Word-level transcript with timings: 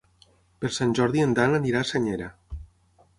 Per 0.63 0.71
Sant 0.77 0.95
Jordi 0.99 1.21
en 1.25 1.37
Dan 1.39 1.53
anirà 1.59 1.83
a 1.85 1.89
Senyera. 1.91 2.31